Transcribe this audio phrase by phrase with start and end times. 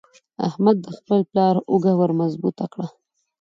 [0.47, 2.87] احمد د خپل پلار اوږه ور مضبوطه کړه.